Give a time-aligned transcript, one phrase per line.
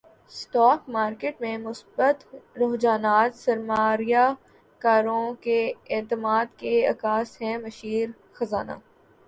[0.31, 2.23] stock market میں مثبت
[2.61, 4.25] رجحانات سرماریہ
[4.81, 5.59] کاروں کے
[5.91, 8.77] اعتماد کے عکاس ہیں مشیر خزانہ